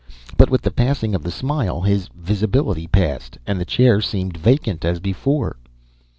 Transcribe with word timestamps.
But 0.35 0.49
with 0.49 0.63
the 0.63 0.71
passing 0.71 1.13
of 1.13 1.21
the 1.21 1.29
smile 1.29 1.81
his 1.81 2.07
visibility 2.17 2.87
passed, 2.87 3.37
and 3.45 3.59
the 3.59 3.65
chair 3.65 4.01
seemed 4.01 4.35
vacant 4.35 4.83
as 4.83 4.99
before. 4.99 5.57